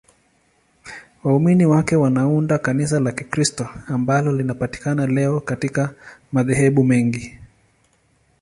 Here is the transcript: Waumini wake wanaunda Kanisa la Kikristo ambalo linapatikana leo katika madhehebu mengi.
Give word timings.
Waumini 1.23 1.65
wake 1.65 1.95
wanaunda 1.95 2.57
Kanisa 2.57 2.99
la 2.99 3.11
Kikristo 3.11 3.69
ambalo 3.87 4.31
linapatikana 4.31 5.07
leo 5.07 5.39
katika 5.41 5.93
madhehebu 6.31 6.83
mengi. 6.83 7.39